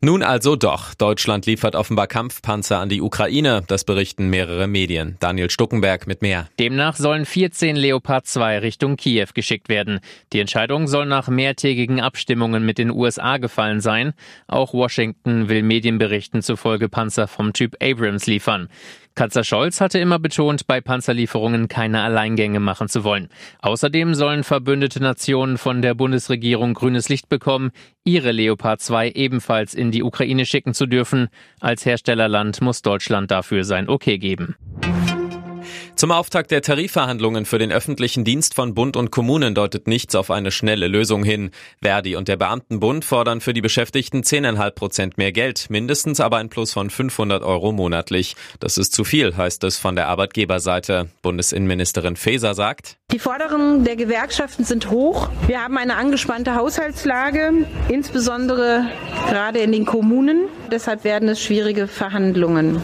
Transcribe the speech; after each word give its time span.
Nun 0.00 0.22
also 0.22 0.56
doch. 0.56 0.94
Deutschland 0.94 1.46
liefert 1.46 1.74
offenbar 1.74 2.06
Kampfpanzer 2.06 2.78
an 2.78 2.88
die 2.88 3.00
Ukraine. 3.00 3.62
Das 3.66 3.84
berichten 3.84 4.28
mehrere 4.30 4.66
Medien. 4.66 5.16
Daniel 5.20 5.50
Stuckenberg 5.50 6.06
mit 6.06 6.22
mehr. 6.22 6.48
Demnach 6.58 6.96
sollen 6.96 7.24
14 7.24 7.76
Leopard 7.76 8.26
2 8.26 8.58
Richtung 8.58 8.96
Kiew 8.96 9.28
geschickt 9.34 9.68
werden. 9.68 10.00
Die 10.32 10.40
Entscheidung 10.40 10.88
soll 10.88 11.06
nach 11.06 11.28
mehrtägigen 11.28 12.00
Abstimmungen 12.00 12.64
mit 12.64 12.78
den 12.78 12.90
USA 12.90 13.38
gefallen 13.38 13.80
sein. 13.80 14.12
Auch 14.46 14.72
Washington 14.72 15.48
will 15.48 15.62
Medienberichten 15.62 16.42
zufolge 16.42 16.88
Panzer 16.88 17.28
vom 17.28 17.52
Typ 17.52 17.76
Abrams 17.82 18.26
liefern. 18.26 18.68
Kanzler 19.14 19.44
Scholz 19.44 19.82
hatte 19.82 19.98
immer 19.98 20.18
betont, 20.18 20.66
bei 20.66 20.80
Panzerlieferungen 20.80 21.68
keine 21.68 22.00
Alleingänge 22.02 22.60
machen 22.60 22.88
zu 22.88 23.04
wollen. 23.04 23.28
Außerdem 23.60 24.14
sollen 24.14 24.42
verbündete 24.42 25.02
Nationen 25.02 25.58
von 25.58 25.82
der 25.82 25.94
Bundesregierung 25.94 26.72
grünes 26.72 27.10
Licht 27.10 27.28
bekommen, 27.28 27.72
ihre 28.04 28.32
Leopard 28.32 28.80
2 28.80 29.10
ebenfalls 29.10 29.51
in 29.74 29.90
die 29.90 30.02
Ukraine 30.02 30.46
schicken 30.46 30.74
zu 30.74 30.86
dürfen. 30.86 31.28
Als 31.60 31.84
Herstellerland 31.84 32.60
muss 32.60 32.82
Deutschland 32.82 33.30
dafür 33.30 33.64
sein 33.64 33.88
Okay 33.88 34.18
geben. 34.18 34.56
Zum 36.02 36.10
Auftakt 36.10 36.50
der 36.50 36.62
Tarifverhandlungen 36.62 37.44
für 37.44 37.60
den 37.60 37.70
öffentlichen 37.70 38.24
Dienst 38.24 38.54
von 38.54 38.74
Bund 38.74 38.96
und 38.96 39.12
Kommunen 39.12 39.54
deutet 39.54 39.86
nichts 39.86 40.16
auf 40.16 40.32
eine 40.32 40.50
schnelle 40.50 40.88
Lösung 40.88 41.22
hin. 41.22 41.52
Verdi 41.80 42.16
und 42.16 42.26
der 42.26 42.36
Beamtenbund 42.36 43.04
fordern 43.04 43.40
für 43.40 43.54
die 43.54 43.60
Beschäftigten 43.60 44.22
10,5 44.22 44.70
Prozent 44.72 45.16
mehr 45.16 45.30
Geld, 45.30 45.70
mindestens 45.70 46.18
aber 46.18 46.38
ein 46.38 46.48
Plus 46.48 46.72
von 46.72 46.90
500 46.90 47.44
Euro 47.44 47.70
monatlich. 47.70 48.34
Das 48.58 48.78
ist 48.78 48.94
zu 48.94 49.04
viel, 49.04 49.36
heißt 49.36 49.62
es 49.62 49.78
von 49.78 49.94
der 49.94 50.08
Arbeitgeberseite. 50.08 51.06
Bundesinnenministerin 51.22 52.16
Faeser 52.16 52.54
sagt, 52.54 52.98
die 53.12 53.20
Forderungen 53.20 53.84
der 53.84 53.94
Gewerkschaften 53.94 54.64
sind 54.64 54.90
hoch. 54.90 55.28
Wir 55.46 55.62
haben 55.62 55.78
eine 55.78 55.94
angespannte 55.94 56.56
Haushaltslage, 56.56 57.64
insbesondere 57.88 58.90
gerade 59.28 59.60
in 59.60 59.70
den 59.70 59.86
Kommunen. 59.86 60.48
Deshalb 60.68 61.04
werden 61.04 61.28
es 61.28 61.40
schwierige 61.40 61.86
Verhandlungen. 61.86 62.82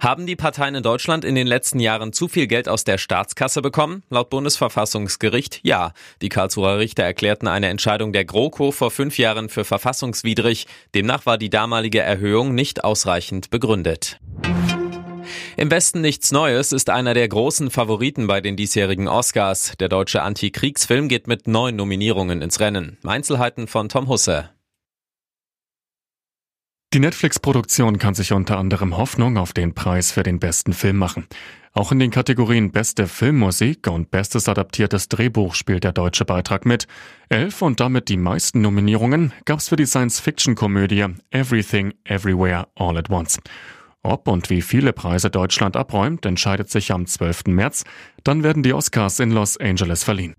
Haben 0.00 0.26
die 0.26 0.36
Parteien 0.36 0.74
in 0.74 0.82
Deutschland 0.82 1.24
in 1.24 1.34
den 1.34 1.46
letzten 1.46 1.80
Jahren 1.80 2.12
zu 2.12 2.28
viel 2.28 2.46
Geld 2.46 2.68
aus 2.68 2.84
der 2.84 2.98
Staatskasse 2.98 3.62
bekommen? 3.62 4.02
Laut 4.10 4.30
Bundesverfassungsgericht 4.30 5.60
ja. 5.62 5.92
Die 6.22 6.28
Karlsruher 6.28 6.78
Richter 6.78 7.04
erklärten 7.04 7.48
eine 7.48 7.68
Entscheidung 7.68 8.12
der 8.12 8.24
GroKo 8.24 8.72
vor 8.72 8.90
fünf 8.90 9.18
Jahren 9.18 9.48
für 9.48 9.64
verfassungswidrig. 9.64 10.66
Demnach 10.94 11.26
war 11.26 11.38
die 11.38 11.50
damalige 11.50 12.00
Erhöhung 12.00 12.54
nicht 12.54 12.84
ausreichend 12.84 13.50
begründet. 13.50 14.20
Im 15.56 15.70
Westen 15.70 16.02
nichts 16.02 16.32
Neues 16.32 16.72
ist 16.72 16.90
einer 16.90 17.14
der 17.14 17.28
großen 17.28 17.70
Favoriten 17.70 18.26
bei 18.26 18.40
den 18.40 18.56
diesjährigen 18.56 19.08
Oscars. 19.08 19.72
Der 19.80 19.88
deutsche 19.88 20.22
Antikriegsfilm 20.22 21.08
geht 21.08 21.26
mit 21.26 21.48
neun 21.48 21.76
Nominierungen 21.76 22.42
ins 22.42 22.60
Rennen. 22.60 22.98
Einzelheiten 23.04 23.66
von 23.66 23.88
Tom 23.88 24.08
Husse. 24.08 24.50
Die 26.92 27.00
Netflix-Produktion 27.00 27.98
kann 27.98 28.14
sich 28.14 28.32
unter 28.32 28.58
anderem 28.58 28.96
Hoffnung 28.96 29.36
auf 29.38 29.52
den 29.52 29.74
Preis 29.74 30.12
für 30.12 30.22
den 30.22 30.38
besten 30.38 30.72
Film 30.72 30.96
machen. 30.96 31.26
Auch 31.72 31.92
in 31.92 31.98
den 31.98 32.10
Kategorien 32.10 32.70
Beste 32.70 33.06
Filmmusik 33.06 33.86
und 33.88 34.10
Bestes 34.10 34.48
adaptiertes 34.48 35.08
Drehbuch 35.08 35.54
spielt 35.54 35.84
der 35.84 35.92
deutsche 35.92 36.24
Beitrag 36.24 36.64
mit. 36.64 36.86
Elf 37.28 37.60
und 37.60 37.80
damit 37.80 38.08
die 38.08 38.16
meisten 38.16 38.62
Nominierungen 38.62 39.34
gab's 39.44 39.68
für 39.68 39.76
die 39.76 39.84
Science-Fiction-Komödie 39.84 41.06
Everything 41.30 41.92
Everywhere 42.04 42.68
All 42.76 42.96
at 42.96 43.10
Once. 43.10 43.38
Ob 44.02 44.28
und 44.28 44.48
wie 44.48 44.62
viele 44.62 44.92
Preise 44.92 45.28
Deutschland 45.28 45.76
abräumt, 45.76 46.24
entscheidet 46.24 46.70
sich 46.70 46.92
am 46.92 47.06
12. 47.06 47.48
März. 47.48 47.82
Dann 48.22 48.44
werden 48.44 48.62
die 48.62 48.72
Oscars 48.72 49.18
in 49.18 49.32
Los 49.32 49.58
Angeles 49.58 50.04
verliehen. 50.04 50.34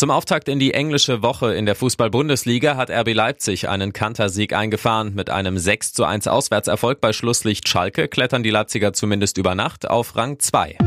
Zum 0.00 0.10
Auftakt 0.10 0.48
in 0.48 0.58
die 0.58 0.72
englische 0.72 1.22
Woche 1.22 1.52
in 1.52 1.66
der 1.66 1.74
Fußball-Bundesliga 1.74 2.74
hat 2.74 2.90
RB 2.90 3.12
Leipzig 3.12 3.68
einen 3.68 3.92
Kantersieg 3.92 4.54
eingefahren. 4.54 5.14
Mit 5.14 5.28
einem 5.28 5.58
6 5.58 5.92
zu 5.92 6.04
1 6.04 6.26
Auswärtserfolg 6.26 7.02
bei 7.02 7.12
Schlusslicht 7.12 7.68
Schalke 7.68 8.08
klettern 8.08 8.42
die 8.42 8.48
Leipziger 8.48 8.94
zumindest 8.94 9.36
über 9.36 9.54
Nacht 9.54 9.90
auf 9.90 10.16
Rang 10.16 10.38
2. 10.38 10.78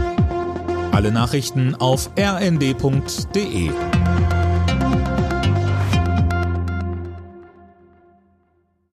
Alle 0.93 1.11
Nachrichten 1.11 1.75
auf 1.75 2.09
rnd.de 2.17 3.69